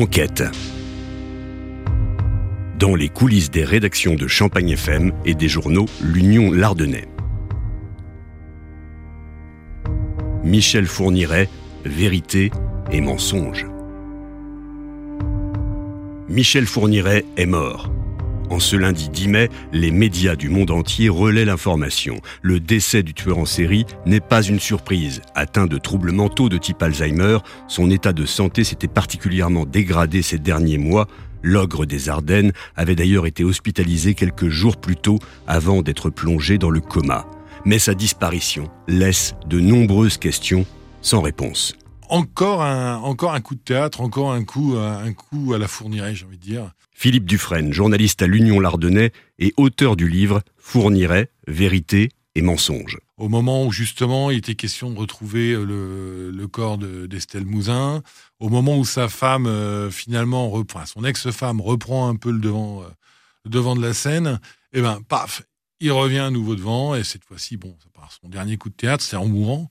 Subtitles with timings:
[0.00, 0.42] Enquête.
[2.78, 7.06] Dans les coulisses des rédactions de Champagne FM et des journaux L'Union Lardonnais.
[10.42, 11.50] Michel Fourniret,
[11.84, 12.50] Vérité
[12.90, 13.66] et mensonge.
[16.30, 17.92] Michel Fourniret est mort.
[18.50, 22.20] En ce lundi 10 mai, les médias du monde entier relaient l'information.
[22.42, 25.22] Le décès du tueur en série n'est pas une surprise.
[25.36, 30.38] Atteint de troubles mentaux de type Alzheimer, son état de santé s'était particulièrement dégradé ces
[30.38, 31.06] derniers mois.
[31.42, 36.70] L'ogre des Ardennes avait d'ailleurs été hospitalisé quelques jours plus tôt avant d'être plongé dans
[36.70, 37.26] le coma.
[37.64, 40.66] Mais sa disparition laisse de nombreuses questions
[41.02, 41.76] sans réponse
[42.10, 46.14] encore un, encore un coup de théâtre, encore un coup, un coup à la fournirait,
[46.14, 46.72] j'ai envie de dire.
[46.92, 52.98] Philippe Dufresne, journaliste à l'Union Lardonnais et auteur du livre Fournirait, vérité et mensonge.
[53.16, 58.02] Au moment où justement il était question de retrouver euh, le, corps d'Estelle Mouzin,
[58.38, 62.82] au moment où sa femme euh, finalement reprend, son ex-femme reprend un peu le devant,
[62.82, 62.86] euh,
[63.46, 64.38] devant de la scène,
[64.72, 65.42] et eh ben paf,
[65.80, 68.74] il revient à nouveau devant et cette fois-ci, bon, ça part son dernier coup de
[68.74, 69.70] théâtre, c'est en mourant.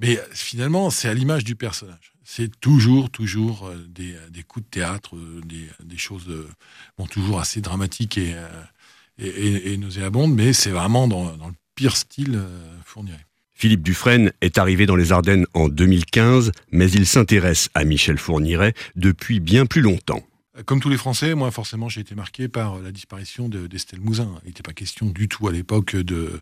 [0.00, 2.14] Mais finalement, c'est à l'image du personnage.
[2.24, 5.40] C'est toujours, toujours euh, des, des, coups de théâtre, euh,
[5.84, 6.48] des, choses euh,
[6.96, 12.40] bon, toujours assez dramatiques et, nauséabondes, mais c'est vraiment dans, le pire style
[12.84, 13.26] fournirait.
[13.52, 18.74] Philippe Dufresne est arrivé dans les Ardennes en 2015, mais il s'intéresse à Michel Fourniret
[18.96, 20.24] depuis bien plus longtemps.
[20.66, 24.38] Comme tous les Français, moi forcément j'ai été marqué par la disparition d'Estelle Mouzin.
[24.44, 26.40] Il n'était pas question du tout à l'époque de,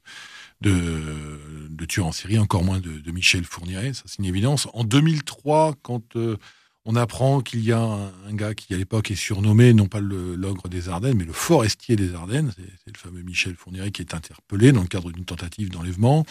[0.61, 4.69] de, de en série, encore moins de, Michel Fourniret, ça c'est une évidence.
[4.75, 6.37] En 2003, quand euh,
[6.85, 10.69] on apprend qu'il y a un, gars qui à l'époque est surnommé non pas l'ogre
[10.69, 12.53] des Ardennes, mais le forestier des Ardennes,
[12.85, 16.27] c'est le fameux Michel Fourniret qui est interpellé dans le cadre d'une tentative d'enlèvement,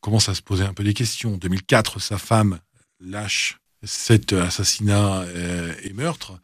[0.00, 1.34] commence à se poser un peu des questions?
[1.34, 2.60] En 2004, sa femme
[3.00, 6.40] lâche cet assassinat euh, et meurtre.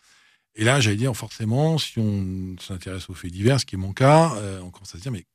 [0.54, 3.92] Et là, j'allais dire, forcément, si on s'intéresse aux faits divers, ce qui est mon
[3.92, 5.27] cas, euh, on commence à se dire, mais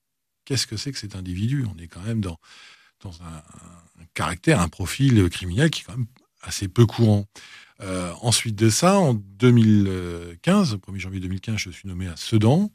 [0.46, 1.66] qu'est-ce que c'est que cet individu?
[1.74, 2.40] On est quand même dans,
[3.02, 3.44] dans un,
[4.14, 6.08] caractère, un profil criminel qui est quand même
[6.42, 7.26] assez peu courant.
[7.82, 12.72] Euh, ensuite de ça, en 2015, le 1er janvier 2015, je suis nommé à Sedan.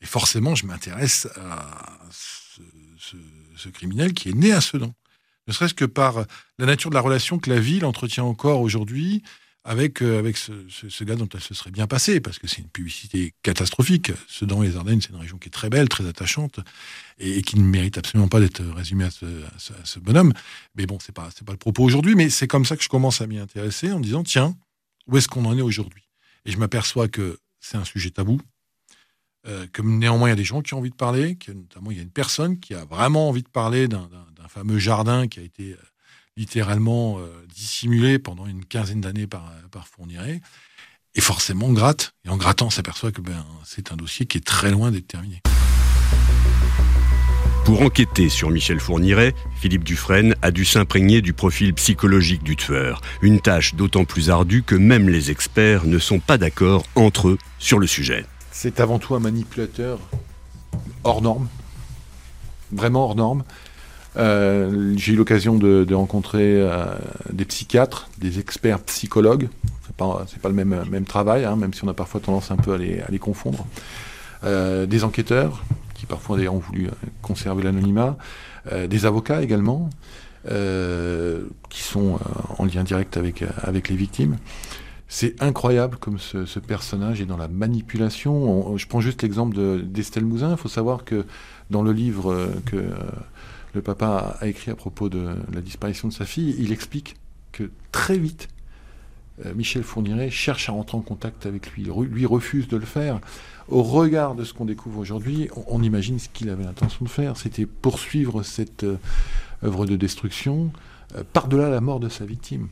[0.00, 4.92] Et forcément, je m'intéresse à ce, criminel qui est né à Sedan
[5.46, 6.24] ne serait-ce que par
[6.58, 9.22] la nature de la relation que la ville entretient encore aujourd'hui
[9.64, 12.68] avec, euh, avec ce, gars dont elle se serait bien passée, parce que c'est une
[12.68, 14.12] publicité catastrophique.
[14.28, 16.60] Sedan les Ardennes, c'est une région qui est très belle, très attachante,
[17.18, 20.32] et, qui ne mérite absolument pas d'être résumée à ce, bonhomme.
[20.74, 23.20] Mais bon, c'est pas, pas le propos aujourd'hui, mais c'est comme ça que je commence
[23.20, 24.56] à m'y intéresser en disant, tiens,
[25.06, 26.08] où est-ce qu'on en est aujourd'hui?
[26.44, 28.40] Et je m'aperçois que c'est un sujet tabou,
[29.46, 31.90] euh, que néanmoins il y a des gens qui ont envie de parler, que notamment
[31.92, 34.08] il y a une personne qui a vraiment envie de parler d'un
[34.52, 35.76] fameux jardin qui a été euh,
[36.36, 40.42] littéralement euh, dissimulé pendant une quinzaine d'années par, par Fourniret.
[41.14, 42.14] Et forcément, on gratte.
[42.24, 45.06] Et en grattant, on s'aperçoit que ben, c'est un dossier qui est très loin d'être
[45.06, 45.40] terminé.
[47.64, 53.00] Pour enquêter sur Michel Fourniret, Philippe Dufresne a dû s'imprégner du profil psychologique du tueur.
[53.22, 57.38] Une tâche d'autant plus ardue que même les experts ne sont pas d'accord entre eux
[57.58, 58.26] sur le sujet.
[58.50, 60.00] C'est avant tout un manipulateur
[61.04, 61.48] hors norme,
[62.72, 63.44] vraiment hors norme.
[64.16, 66.86] Euh, j'ai eu l'occasion de, rencontrer euh,
[67.32, 69.48] des psychiatres, des experts psychologues.
[69.86, 72.74] C'est pas, pas le même, travail, hein, même si on a parfois tendance un peu
[72.74, 73.66] à les, confondre.
[74.44, 75.62] Euh, des enquêteurs,
[75.94, 76.88] qui parfois d'ailleurs ont voulu
[77.20, 78.16] conserver l'anonymat.
[78.88, 79.90] des avocats également,
[80.44, 82.18] qui sont
[82.58, 83.40] en lien direct avec,
[83.88, 84.36] les victimes.
[85.08, 88.76] C'est incroyable comme ce, ce, personnage est dans la manipulation.
[88.78, 90.52] je prends juste l'exemple d'Estelle Mouzin.
[90.52, 91.26] Il faut savoir que
[91.70, 92.82] dans le livre que
[93.74, 97.16] le papa a écrit à propos de la disparition de sa fille, il explique
[97.52, 98.48] que très vite,
[99.44, 101.88] euh, Michel Fourniret cherche à rentrer en contact avec lui.
[102.10, 103.20] Lui refuse de le faire.
[103.68, 107.36] Au regard de ce qu'on découvre aujourd'hui, on, imagine ce qu'il avait l'intention de faire.
[107.36, 108.98] C'était poursuivre cette euh,
[109.64, 110.70] œuvre de destruction
[111.16, 112.68] euh, par-delà la mort de sa victime.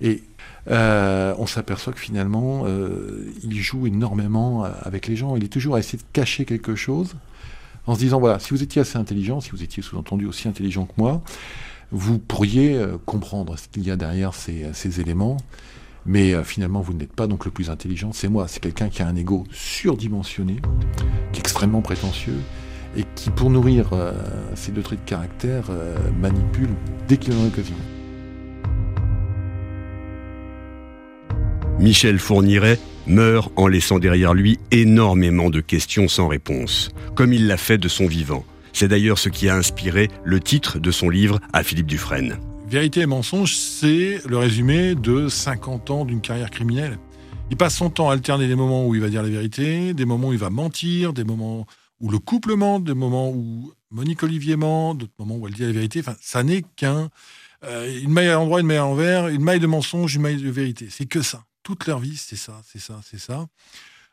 [0.00, 0.22] Et
[0.68, 2.66] on s'aperçoit que finalement,
[3.42, 5.36] il joue énormément avec les gens.
[5.36, 7.14] Il est toujours à essayer de cacher quelque chose
[7.86, 10.86] en se disant, voilà, si vous étiez assez intelligent, si vous étiez sous-entendu aussi intelligent
[10.86, 11.22] que moi,
[11.92, 15.36] vous pourriez euh, comprendre ce qu'il y a derrière ces, euh, éléments,
[16.04, 19.02] mais euh, finalement, vous n'êtes pas donc le plus intelligent, c'est moi, c'est quelqu'un qui
[19.02, 20.56] a un ego surdimensionné,
[21.32, 22.40] qui est extrêmement prétentieux,
[22.96, 23.90] et qui, pour nourrir
[24.54, 25.64] ces deux traits de caractère,
[26.18, 26.70] manipule
[27.06, 27.76] dès qu'il en a l'occasion.
[31.78, 37.56] Michel Fourniret meurt en laissant derrière lui énormément de questions sans réponse, comme il l'a
[37.56, 38.44] fait de son vivant.
[38.72, 42.38] C'est d'ailleurs ce qui a inspiré le titre de son livre à Philippe Dufresne.
[42.68, 46.98] Vérité et mensonge, c'est le résumé de 50 ans d'une carrière criminelle.
[47.50, 50.04] Il passe son temps à alterner des moments où il va dire la vérité, des
[50.04, 51.66] moments où il va mentir, des moments
[52.00, 55.62] où le couple ment, des moments où Monique Olivier ment, d'autres moments où elle dit
[55.62, 56.00] la vérité.
[56.00, 57.08] Enfin, ça n'est qu'un
[57.64, 60.42] euh, une maille à l'endroit, une maille à l'envers, une maille de mensonge, une maille
[60.42, 60.88] de vérité.
[60.90, 61.44] C'est que ça.
[61.66, 63.48] Toute leur vie, c'est ça, c'est ça, c'est ça.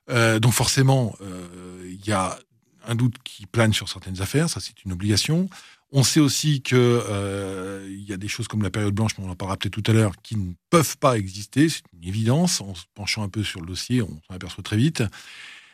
[0.09, 2.39] Euh, donc forcément, euh, il y a
[2.87, 5.47] un doute qui plane sur certaines affaires, ça c'est une obligation.
[5.91, 9.29] On sait aussi qu'il il y a des choses comme la période blanche, mais on
[9.29, 12.59] en parlera peut-être tout à l'heure, qui ne peuvent pas exister, c'est une évidence.
[12.59, 15.03] En se penchant un peu sur le dossier, on s'en aperçoit très vite.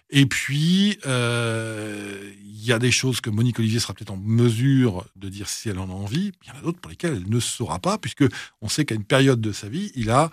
[0.10, 5.06] Et puis, euh, il y a des choses que Monique Olivier sera peut-être en mesure
[5.16, 6.34] de dire si elle en a envie.
[6.44, 8.26] Il y en a d'autres pour lesquelles elle ne saura pas, puisque
[8.62, 10.30] on sait qu'à une période de sa vie, il a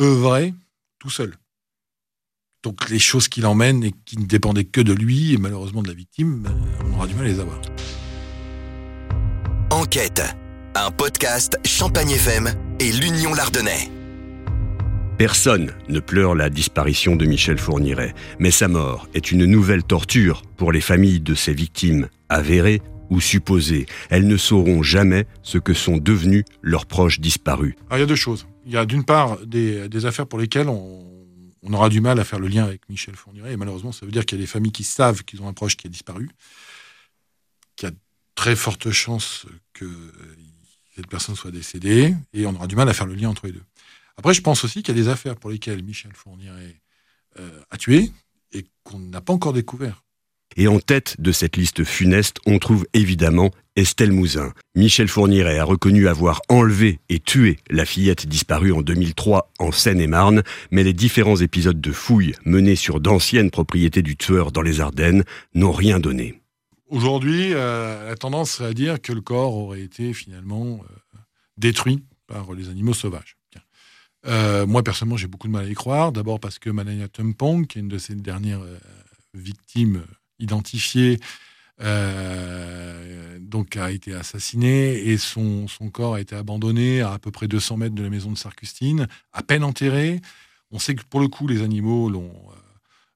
[0.00, 0.54] œuvré
[0.98, 1.34] tout seul.
[2.62, 5.88] Donc les choses qu'il emmène et qui ne dépendaient que de lui et malheureusement de
[5.88, 6.54] la victime, ben,
[6.84, 7.60] on aura du mal à les avoir.
[9.70, 10.22] Enquête,
[10.74, 12.50] un podcast Champagne FM
[12.80, 13.90] et l'Union Lardonnais.
[15.18, 20.42] Personne ne pleure la disparition de Michel Fourniret, mais sa mort est une nouvelle torture
[20.56, 23.86] pour les familles de ses victimes avérées ou supposées.
[24.10, 27.74] Elles ne sauront jamais ce que sont devenus leurs proches disparus.
[27.92, 28.46] il y a deux choses.
[28.66, 32.38] Il y a d'une part des, affaires pour lesquelles on, aura du mal à faire
[32.38, 34.72] le lien avec Michel Fourniret, et malheureusement ça veut dire qu'il y a des familles
[34.72, 36.28] qui savent qu'ils ont un proche qui a disparu,
[37.76, 37.94] qu'il y a
[38.34, 39.88] très forte chance que
[40.94, 43.52] cette personne soit décédée, et on aura du mal à faire le lien entre les
[43.52, 43.64] deux.
[44.16, 46.80] Après, je pense aussi qu'il y a des affaires pour lesquelles Michel Fourniret
[47.38, 48.10] euh, a tué
[48.52, 50.02] et qu'on n'a pas encore découvert.
[50.58, 54.54] Et en tête de cette liste funeste, on trouve évidemment Estelle Mouzin.
[54.74, 60.42] Michel Fourniret a reconnu avoir enlevé et tué la fillette disparue en 2003 en Seine-et-Marne,
[60.70, 65.24] mais les différents épisodes de fouilles menés sur d'anciennes propriétés du tueur dans les Ardennes
[65.54, 66.40] n'ont rien donné.
[66.88, 71.18] Aujourd'hui, euh, la tendance serait à dire que le corps aurait été finalement euh,
[71.58, 73.36] détruit par les animaux sauvages.
[74.26, 76.12] Euh, moi, personnellement, j'ai beaucoup de mal à y croire.
[76.12, 78.64] D'abord parce que Manaya Tumpong, qui est une de ces dernières
[79.34, 80.02] victimes
[80.38, 81.18] identifiées,
[81.82, 87.30] euh, donc a été assassinée et son, son, corps a été abandonné à à peu
[87.30, 90.20] près 200 mètres de la maison de Sarcustine, à peine enterré.
[90.70, 92.32] On sait que pour le coup, les animaux l'ont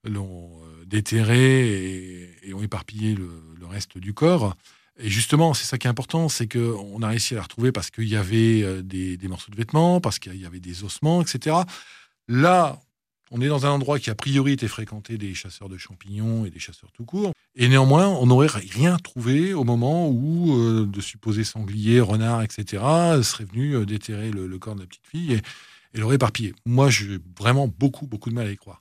[0.04, 3.28] l'ont déterré et, ont éparpillé le,
[3.66, 4.56] reste du corps.
[4.98, 7.90] Et justement, c'est ça qui est important, c'est qu'on a réussi à la retrouver parce
[7.90, 11.56] qu'il y avait euh, des, morceaux de vêtements, parce qu'il y avait des ossements, etc.
[12.26, 12.80] Là,
[13.30, 16.50] on est dans un endroit qui a priori était fréquenté des chasseurs de champignons et
[16.50, 17.32] des chasseurs tout court.
[17.54, 22.82] Et néanmoins, on n'aurait rien trouvé au moment où euh, de supposés sangliers, renards, etc.
[23.22, 25.42] seraient venus euh, déterrer le, corps de la petite fille et,
[25.94, 26.54] et l'auraient éparpillé.
[26.66, 28.80] Moi, j'ai vraiment beaucoup, beaucoup de mal à y croire.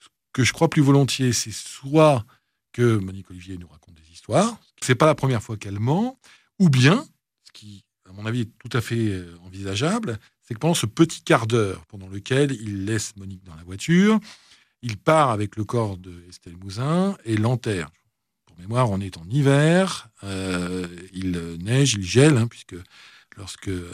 [0.00, 2.24] Ce que je crois plus volontiers, c'est soit
[2.72, 6.18] que Monique Olivier nous raconte des histoires, c'est pas la première fois qu'elle ment,
[6.58, 7.06] ou bien,
[7.44, 10.86] ce qui, à mon avis, est tout à fait euh, envisageable, c'est que pendant ce
[10.86, 14.20] petit quart d'heure pendant lequel il laisse Monique dans la voiture,
[14.82, 17.90] il part avec le corps de Estelle Mouzin et l'enterre.
[18.46, 21.32] Pour mémoire, on est en hiver, euh, il
[21.62, 22.76] neige, il gèle, hein, puisque
[23.36, 23.90] lorsque euh,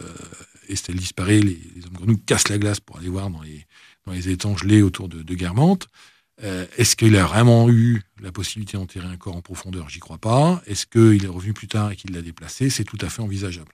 [0.69, 3.67] Estelle disparaît, les, hommes grenouilles cassent la glace pour aller voir dans les,
[4.29, 5.87] étangs gelés autour de, de Guermantes.
[6.43, 9.89] Euh, est-ce qu'il a vraiment eu la possibilité d'enterrer un corps en profondeur?
[9.89, 10.63] J'y crois pas.
[10.67, 12.71] Est-ce qu'il est revenu plus tard et qu'il l'a déplacé?
[12.71, 13.71] C'est tout à fait envisageable.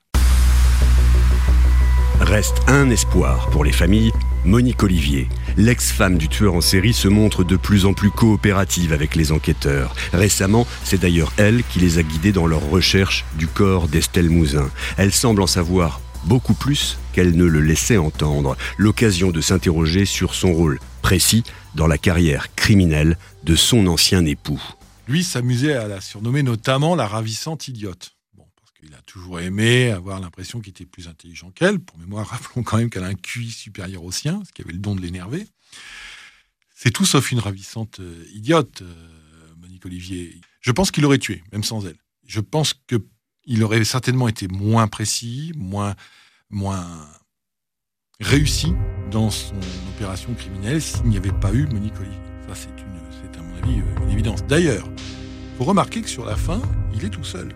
[2.20, 4.13] Reste un espoir pour les familles.
[4.44, 9.15] Monique Olivier, l'ex-femme du tueur en série, se montre de plus en plus coopérative avec
[9.17, 9.94] les enquêteurs.
[10.13, 14.70] Récemment, c'est d'ailleurs elle qui les a guidés dans leur recherche du corps d'Estelle Mouzin.
[14.96, 18.56] Elle semble en savoir beaucoup plus qu'elle ne le laissait entendre.
[18.79, 21.44] L'occasion de s'interroger sur son rôle précis
[21.75, 24.63] dans la carrière criminelle de son ancien époux.
[25.06, 28.16] Lui s'amusait à la surnommer notamment la ravissante idiote.
[28.79, 31.79] Qu'il a toujours aimé avoir l'impression qu'il était plus intelligent qu'elle.
[31.79, 34.73] Pour mémoire, rappelons quand même qu'elle a un QI supérieur au sien, ce qui avait
[34.73, 35.47] le don de l'énerver.
[36.75, 40.41] C'est tout sauf une ravissante euh, idiote, euh, Monique Olivier.
[40.61, 41.97] Je pense qu'il aurait tué, même sans elle.
[42.27, 45.97] Je pense qu'il aurait certainement été moins précis, moins,
[48.21, 48.75] réussi
[49.11, 49.59] dans son
[49.95, 52.19] opération criminelle s'il n'y avait pas eu Monique Olivier.
[52.47, 54.45] Ça, c'est, à mon avis euh, une évidence.
[54.45, 56.61] D'ailleurs, il faut remarquer que sur la fin,
[56.95, 57.55] il est tout seul.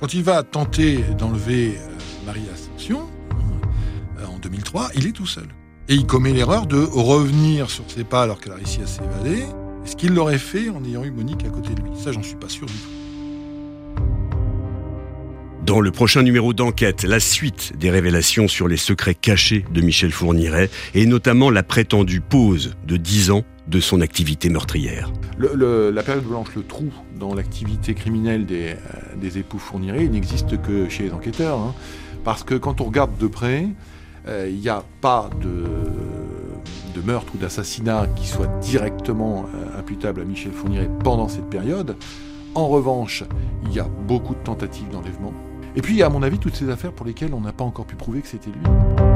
[0.00, 3.02] Quand il va tenter d'enlever euh, Marie Ascension,
[4.18, 5.46] euh, en 2003, il est tout seul.
[5.88, 9.44] Et il commet l'erreur de revenir sur ses pas alors qu'elle a réussi à s'évader.
[9.84, 12.36] Est-ce qu'il l'aurait fait en ayant eu Monique à côté de lui Ça, j'en suis
[12.36, 12.88] pas sûr du tout.
[15.64, 20.10] Dans le prochain numéro d'enquête, la suite des révélations sur les secrets cachés de Michel
[20.10, 25.10] Fourniret et notamment la prétendue pause de 10 ans de son activité meurtrière.
[25.38, 28.76] la période blanche, le trou dans l'activité criminelle des,
[29.24, 31.58] euh, époux Fourniret, n'existe que chez les enquêteurs.
[31.58, 31.74] Hein.
[32.24, 33.66] parce que quand on regarde de près,
[34.28, 40.24] euh, il n'y a pas de, meurtre ou d'assassinat qui soit directement euh, imputable à
[40.24, 41.96] Michel Fourniret pendant cette période.
[42.54, 43.24] En revanche,
[43.66, 45.34] il y a beaucoup de tentatives d'enlèvement.
[45.76, 47.96] Et puis, à mon avis, toutes ces affaires pour lesquelles on n'a pas encore pu
[47.96, 49.13] prouver que c'était lui.